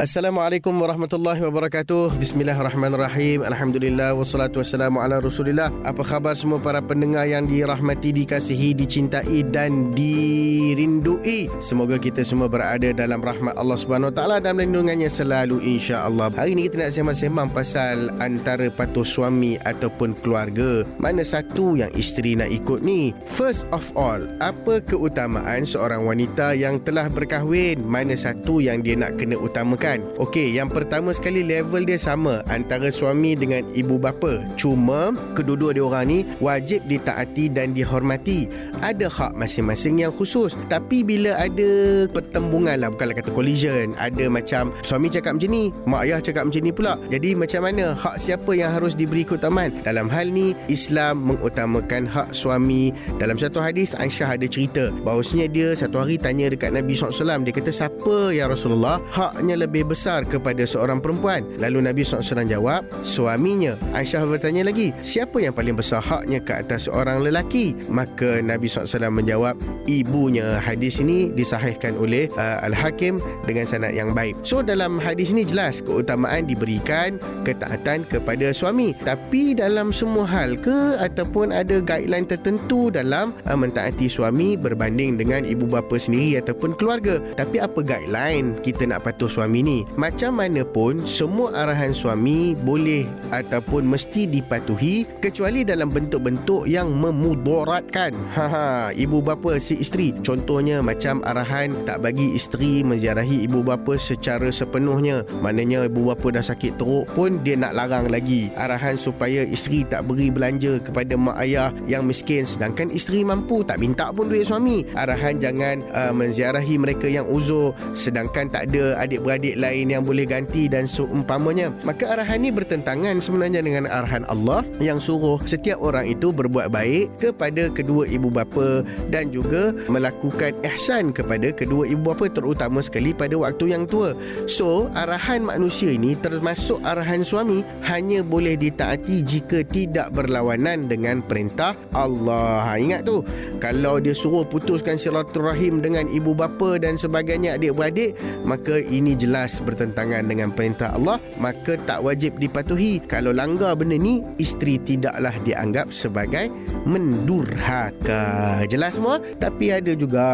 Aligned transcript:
Assalamualaikum 0.00 0.72
warahmatullahi 0.80 1.44
wabarakatuh. 1.44 2.16
Bismillahirrahmanirrahim. 2.16 3.44
Alhamdulillah 3.44 4.16
wassalatu 4.16 4.64
wassalamu 4.64 4.96
ala 4.96 5.20
Rasulillah. 5.20 5.68
Apa 5.84 6.00
khabar 6.00 6.32
semua 6.32 6.56
para 6.56 6.80
pendengar 6.80 7.28
yang 7.28 7.44
dirahmati, 7.44 8.08
dikasihi, 8.08 8.72
dicintai 8.72 9.44
dan 9.52 9.92
dirindui. 9.92 11.52
Semoga 11.60 12.00
kita 12.00 12.24
semua 12.24 12.48
berada 12.48 12.96
dalam 12.96 13.20
rahmat 13.20 13.52
Allah 13.60 13.76
Subhanahu 13.76 14.08
Wa 14.08 14.16
Taala 14.16 14.36
dan 14.40 14.56
lindungannya 14.64 15.12
selalu 15.12 15.60
insya-Allah. 15.76 16.32
Hari 16.32 16.56
ini 16.56 16.72
kita 16.72 16.80
nak 16.80 16.96
sembang-sembang 16.96 17.48
pasal 17.52 18.08
antara 18.24 18.72
patuh 18.72 19.04
suami 19.04 19.60
ataupun 19.68 20.16
keluarga. 20.24 20.80
Mana 20.96 21.28
satu 21.28 21.76
yang 21.76 21.92
isteri 21.92 22.40
nak 22.40 22.48
ikut 22.48 22.80
ni? 22.80 23.12
First 23.28 23.68
of 23.68 23.84
all, 23.92 24.24
apa 24.40 24.80
keutamaan 24.80 25.68
seorang 25.68 26.08
wanita 26.08 26.56
yang 26.56 26.80
telah 26.88 27.12
berkahwin? 27.12 27.84
Mana 27.84 28.16
satu 28.16 28.64
yang 28.64 28.80
dia 28.80 28.96
nak 28.96 29.20
kena 29.20 29.36
utamakan? 29.36 29.89
Kan? 29.90 30.00
Okey 30.22 30.54
yang 30.54 30.70
pertama 30.70 31.10
sekali 31.10 31.42
level 31.42 31.82
dia 31.82 31.98
sama 31.98 32.46
Antara 32.46 32.88
suami 32.94 33.34
dengan 33.34 33.66
ibu 33.74 33.98
bapa. 33.98 34.38
Cuma 34.54 35.10
kedua-dua 35.34 35.74
dia 35.74 35.82
orang 35.82 36.06
ni 36.06 36.18
Wajib 36.38 36.86
ditaati 36.86 37.50
dan 37.50 37.74
dihormati. 37.74 38.46
Ada 38.80 39.10
hak 39.10 39.34
masing-masing 39.34 40.06
yang 40.06 40.14
khusus. 40.14 40.54
Tapi 40.70 41.02
bila 41.02 41.34
ada 41.34 41.70
pertembungan 42.10 42.78
lah 42.78 42.88
Bukanlah 42.92 43.16
kata 43.18 43.30
collision 43.34 43.96
Ada 43.98 44.30
macam 44.30 44.70
suami 44.86 45.10
cakap 45.10 45.36
macam 45.36 45.50
ni 45.50 45.74
Mak 45.88 46.00
ayah 46.06 46.20
cakap 46.22 46.42
macam 46.46 46.62
ni 46.62 46.72
pula. 46.72 46.94
Jadi 47.10 47.30
macam 47.34 47.60
mana 47.66 47.96
hak 47.96 48.16
siapa 48.20 48.52
yang 48.54 48.70
harus 48.70 48.94
diberi 48.94 49.24
keutamaan? 49.26 49.72
Dalam 49.82 50.06
hal 50.12 50.28
ni 50.30 50.52
Islam 50.68 51.24
mengutamakan 51.24 52.06
hak 52.06 52.30
suami. 52.36 52.92
Dalam 53.16 53.40
satu 53.40 53.58
hadis 53.58 53.96
Aisyah 53.96 54.36
ada 54.36 54.46
cerita. 54.46 54.92
Bahawasanya 55.02 55.48
dia 55.50 55.72
satu 55.72 56.04
hari 56.04 56.20
tanya 56.20 56.52
dekat 56.52 56.70
Nabi 56.76 56.92
SAW 56.92 57.42
Dia 57.42 57.52
kata 57.54 57.70
siapa 57.72 58.30
ya 58.34 58.46
Rasulullah? 58.46 59.00
Haknya 59.10 59.56
lebih 59.64 59.79
lebih 59.80 59.96
besar 59.96 60.28
kepada 60.28 60.60
seorang 60.68 61.00
perempuan? 61.00 61.40
Lalu 61.56 61.88
Nabi 61.88 62.04
SAW 62.04 62.44
jawab, 62.44 62.84
suaminya. 63.00 63.80
Aisyah 63.96 64.28
bertanya 64.28 64.68
lagi, 64.68 64.92
siapa 65.00 65.40
yang 65.40 65.56
paling 65.56 65.72
besar 65.72 66.04
haknya 66.04 66.36
ke 66.36 66.52
atas 66.52 66.84
seorang 66.84 67.24
lelaki? 67.24 67.72
Maka 67.88 68.44
Nabi 68.44 68.68
SAW 68.68 69.08
menjawab, 69.08 69.56
ibunya. 69.88 70.60
Hadis 70.60 71.00
ini 71.00 71.32
disahihkan 71.32 71.96
oleh 71.96 72.28
uh, 72.36 72.60
Al-Hakim 72.60 73.16
dengan 73.48 73.64
sanad 73.64 73.96
yang 73.96 74.12
baik. 74.12 74.36
So 74.44 74.60
dalam 74.60 75.00
hadis 75.00 75.32
ini 75.32 75.48
jelas 75.48 75.80
keutamaan 75.80 76.44
diberikan 76.44 77.16
ketaatan 77.48 78.04
kepada 78.04 78.52
suami. 78.52 78.92
Tapi 79.00 79.56
dalam 79.56 79.96
semua 79.96 80.28
hal 80.28 80.60
ke 80.60 81.00
ataupun 81.00 81.56
ada 81.56 81.80
guideline 81.80 82.28
tertentu 82.28 82.92
dalam 82.92 83.32
uh, 83.48 83.56
mentaati 83.56 84.12
suami 84.12 84.60
berbanding 84.60 85.16
dengan 85.16 85.48
ibu 85.48 85.64
bapa 85.64 85.96
sendiri 85.96 86.36
ataupun 86.44 86.76
keluarga. 86.76 87.16
Tapi 87.40 87.64
apa 87.64 87.80
guideline 87.80 88.60
kita 88.60 88.84
nak 88.84 89.08
patuh 89.08 89.30
suami 89.30 89.64
ni? 89.64 89.69
Ini 89.70 89.86
macam 89.94 90.42
mana 90.42 90.66
pun 90.66 91.06
semua 91.06 91.54
arahan 91.54 91.94
suami 91.94 92.58
boleh 92.58 93.06
ataupun 93.30 93.86
mesti 93.86 94.26
dipatuhi 94.26 95.06
kecuali 95.22 95.62
dalam 95.62 95.86
bentuk-bentuk 95.94 96.66
yang 96.66 96.90
memudaratkan. 96.90 98.10
Ha 98.34 98.46
ha 98.50 98.66
ibu 98.90 99.22
bapa 99.22 99.62
si 99.62 99.78
isteri. 99.78 100.10
Contohnya 100.26 100.82
macam 100.82 101.22
arahan 101.22 101.70
tak 101.86 102.02
bagi 102.02 102.34
isteri 102.34 102.82
menziarahi 102.82 103.46
ibu 103.46 103.62
bapa 103.62 103.94
secara 103.94 104.50
sepenuhnya. 104.50 105.22
Maknanya 105.38 105.86
ibu 105.86 106.10
bapa 106.10 106.34
dah 106.34 106.42
sakit 106.42 106.74
teruk 106.82 107.06
pun 107.14 107.38
dia 107.46 107.54
nak 107.54 107.78
larang 107.78 108.10
lagi. 108.10 108.50
Arahan 108.58 108.98
supaya 108.98 109.46
isteri 109.46 109.86
tak 109.86 110.10
beri 110.10 110.34
belanja 110.34 110.82
kepada 110.82 111.14
mak 111.14 111.38
ayah 111.46 111.70
yang 111.86 112.02
miskin. 112.10 112.42
Sedangkan 112.42 112.90
isteri 112.90 113.22
mampu 113.22 113.62
tak 113.62 113.78
minta 113.78 114.10
pun 114.10 114.26
duit 114.26 114.50
suami. 114.50 114.82
Arahan 114.98 115.38
jangan 115.38 115.86
uh, 115.94 116.10
menziarahi 116.10 116.74
mereka 116.74 117.06
yang 117.06 117.28
uzur. 117.30 117.70
Sedangkan 117.94 118.50
tak 118.50 118.72
ada 118.72 118.98
adik-beradik 118.98 119.59
lain 119.60 119.92
yang 119.92 120.02
boleh 120.02 120.24
ganti 120.24 120.66
dan 120.66 120.88
seumpamanya. 120.88 121.68
Maka 121.84 122.16
arahan 122.16 122.40
ini 122.40 122.50
bertentangan 122.50 123.20
sebenarnya 123.20 123.60
dengan 123.60 123.84
arahan 123.86 124.24
Allah 124.32 124.64
yang 124.80 124.96
suruh 124.96 125.36
setiap 125.44 125.76
orang 125.84 126.08
itu 126.08 126.32
berbuat 126.32 126.72
baik 126.72 127.20
kepada 127.20 127.68
kedua 127.68 128.08
ibu 128.08 128.32
bapa 128.32 128.80
dan 129.12 129.28
juga 129.28 129.76
melakukan 129.92 130.56
ihsan 130.74 131.12
kepada 131.12 131.52
kedua 131.52 131.84
ibu 131.84 132.00
bapa 132.00 132.32
terutama 132.32 132.80
sekali 132.80 133.12
pada 133.12 133.36
waktu 133.36 133.76
yang 133.76 133.84
tua. 133.84 134.16
So, 134.48 134.88
arahan 134.96 135.44
manusia 135.44 135.92
ini 135.92 136.16
termasuk 136.16 136.80
arahan 136.86 137.20
suami 137.26 137.66
hanya 137.84 138.24
boleh 138.24 138.54
ditaati 138.56 139.20
jika 139.26 139.66
tidak 139.66 140.14
berlawanan 140.14 140.86
dengan 140.86 141.20
perintah 141.20 141.74
Allah. 141.92 142.62
Ha, 142.64 142.78
ingat 142.78 143.04
tu, 143.04 143.26
kalau 143.58 143.98
dia 143.98 144.14
suruh 144.14 144.46
putuskan 144.46 144.96
silaturahim 144.96 145.82
dengan 145.82 146.06
ibu 146.08 146.32
bapa 146.32 146.78
dan 146.78 146.94
sebagainya 146.94 147.58
adik-beradik, 147.58 148.14
maka 148.46 148.78
ini 148.78 149.18
jelas 149.18 149.49
jelas 149.50 149.66
bertentangan 149.66 150.22
dengan 150.30 150.54
perintah 150.54 150.94
Allah 150.94 151.18
maka 151.42 151.74
tak 151.82 152.06
wajib 152.06 152.38
dipatuhi. 152.38 153.02
Kalau 153.10 153.34
langgar 153.34 153.74
benda 153.74 153.98
ni 153.98 154.22
isteri 154.38 154.78
tidaklah 154.78 155.34
dianggap 155.42 155.90
sebagai 155.90 156.54
mendurhaka. 156.86 158.62
Jelas 158.70 158.94
semua? 158.94 159.18
Tapi 159.42 159.74
ada 159.74 159.90
juga 159.98 160.26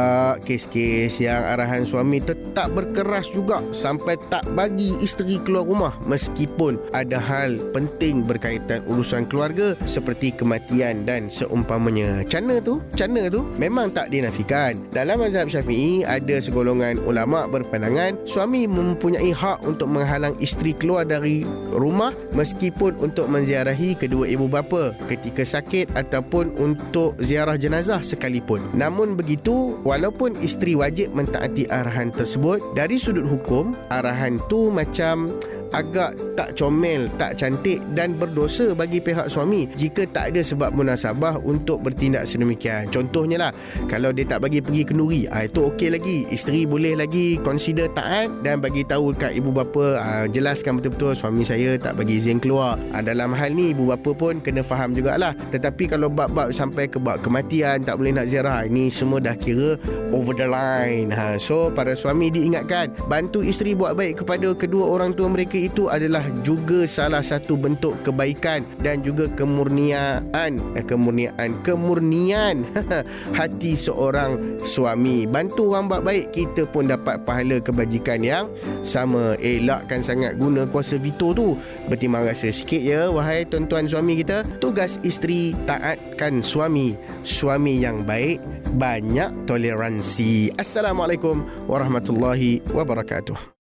kes-kes 0.45 1.17
yang 1.25 1.41
arahan 1.57 1.89
suami 1.89 2.21
tetap 2.21 2.69
berkeras 2.77 3.33
juga 3.33 3.65
sampai 3.73 4.21
tak 4.29 4.45
bagi 4.53 4.93
isteri 5.01 5.41
keluar 5.41 5.65
rumah. 5.65 5.95
Meskipun 6.05 6.77
ada 6.93 7.17
hal 7.17 7.57
penting 7.73 8.21
berkaitan 8.21 8.85
urusan 8.85 9.25
keluarga 9.33 9.73
seperti 9.89 10.37
kematian 10.37 11.09
dan 11.09 11.33
seumpamanya. 11.33 12.21
Cana 12.29 12.61
tu? 12.61 12.85
Cana 12.93 13.33
tu 13.33 13.49
memang 13.57 13.89
tak 13.97 14.13
dinafikan. 14.13 14.77
Dalam 14.93 15.25
mazhab 15.25 15.49
syafi'i 15.49 16.05
ada 16.05 16.37
segolongan 16.37 17.01
ulama 17.09 17.49
berpandangan 17.49 18.19
suami 18.29 18.67
mempunyai 18.69 18.96
mempunyai 18.97 19.37
hak 19.37 19.61
untuk 19.69 19.93
menghalang 19.93 20.33
isteri 20.41 20.73
keluar 20.73 21.05
dari 21.05 21.45
rumah 21.77 22.17
meskipun 22.33 22.97
untuk 22.97 23.29
menziarahi 23.29 23.93
kedua 23.93 24.25
ibu 24.25 24.49
bapa 24.49 24.97
ketika 25.13 25.45
sakit 25.45 25.93
ataupun 25.93 26.57
untuk 26.57 27.13
ziarah 27.21 27.61
jenazah 27.61 28.01
sekalipun. 28.01 28.65
Namun 28.73 29.13
begitu, 29.13 29.77
walaupun 29.85 30.33
isteri 30.41 30.73
wajib 30.73 31.13
mentaati 31.13 31.69
arahan 31.69 32.09
tersebut, 32.09 32.65
dari 32.73 32.97
sudut 32.97 33.29
hukum, 33.29 33.77
arahan 33.93 34.41
tu 34.49 34.73
macam 34.73 35.29
agak 35.73 36.15
tak 36.39 36.55
comel, 36.55 37.09
tak 37.17 37.39
cantik 37.41 37.83
dan 37.97 38.15
berdosa 38.15 38.77
bagi 38.77 39.01
pihak 39.03 39.27
suami 39.27 39.67
jika 39.75 40.07
tak 40.11 40.35
ada 40.35 40.41
sebab 40.45 40.71
munasabah 40.75 41.41
untuk 41.43 41.83
bertindak 41.83 42.29
sedemikian. 42.29 42.87
Contohnya 42.93 43.49
lah, 43.49 43.53
kalau 43.91 44.15
dia 44.15 44.29
tak 44.29 44.47
bagi 44.47 44.63
pergi 44.63 44.83
kenduri, 44.87 45.23
ah, 45.33 45.47
itu 45.49 45.67
okey 45.73 45.91
lagi. 45.91 46.19
Isteri 46.31 46.69
boleh 46.69 46.95
lagi 46.99 47.41
consider 47.43 47.91
taat 47.93 48.31
dan 48.45 48.63
bagi 48.63 48.87
tahu 48.87 49.17
kat 49.17 49.35
ibu 49.35 49.51
bapa, 49.51 49.99
ah, 49.99 50.25
jelaskan 50.31 50.79
betul-betul 50.79 51.17
suami 51.17 51.43
saya 51.43 51.75
tak 51.81 51.99
bagi 51.99 52.21
izin 52.21 52.39
keluar. 52.39 52.79
Ah, 52.93 53.03
dalam 53.03 53.33
hal 53.35 53.53
ni, 53.53 53.73
ibu 53.73 53.89
bapa 53.89 54.13
pun 54.13 54.39
kena 54.41 54.61
faham 54.63 54.93
jugalah. 54.93 55.33
Tetapi 55.51 55.91
kalau 55.91 56.13
bab-bab 56.13 56.53
sampai 56.53 56.87
ke 56.87 57.01
bab 57.01 57.21
kematian, 57.25 57.83
tak 57.83 57.99
boleh 57.99 58.15
nak 58.15 58.29
ziarah, 58.31 58.67
ini 58.67 58.93
semua 58.93 59.19
dah 59.19 59.35
kira 59.35 59.81
over 60.13 60.37
the 60.37 60.47
line. 60.47 61.11
Ha, 61.11 61.41
so, 61.41 61.73
para 61.73 61.97
suami 61.97 62.31
diingatkan, 62.31 62.93
bantu 63.11 63.43
isteri 63.43 63.73
buat 63.73 63.97
baik 63.97 64.23
kepada 64.25 64.53
kedua 64.55 64.85
orang 64.89 65.13
tua 65.17 65.29
mereka 65.33 65.56
mereka 65.57 65.73
itu 65.73 65.85
adalah 65.89 66.25
juga 66.45 66.85
salah 66.85 67.25
satu 67.25 67.57
bentuk 67.57 67.97
kebaikan 68.05 68.61
dan 68.85 69.01
juga 69.01 69.25
kemurniaan. 69.33 70.61
Eh, 70.77 70.85
kemurniaan. 70.85 71.57
Kemurnian. 71.65 72.69
Hati 73.39 73.73
seorang 73.73 74.61
suami. 74.61 75.25
Bantu 75.25 75.73
orang 75.73 75.89
buat 75.89 76.03
baik 76.05 76.37
kita 76.37 76.69
pun 76.69 76.93
dapat 76.93 77.25
pahala 77.25 77.57
kebajikan 77.65 78.21
yang 78.21 78.53
sama. 78.85 79.33
Elakkan 79.41 80.05
sangat 80.05 80.37
guna 80.37 80.69
kuasa 80.69 81.01
veto 81.01 81.33
tu. 81.33 81.57
Berterima 81.89 82.21
kasih 82.29 82.53
sikit 82.53 82.83
ya 82.85 83.09
wahai 83.09 83.49
tuan-tuan 83.49 83.89
suami 83.89 84.21
kita. 84.21 84.45
Tugas 84.61 85.01
isteri 85.01 85.57
taatkan 85.65 86.45
suami. 86.45 86.93
Suami 87.25 87.81
yang 87.81 88.05
baik 88.05 88.45
banyak 88.77 89.49
toleransi. 89.49 90.53
Assalamualaikum 90.61 91.41
warahmatullahi 91.65 92.61
wabarakatuh 92.77 93.55